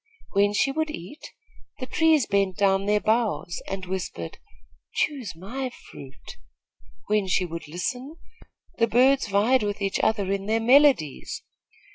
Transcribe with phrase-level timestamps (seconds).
[0.31, 1.31] When she would eat,
[1.77, 4.39] the trees bent down their boughs, and whispered,
[4.95, 6.37] 'Choose my fruit.'
[7.05, 8.15] When she would listen,
[8.79, 11.43] the birds vied with each other in their melodies.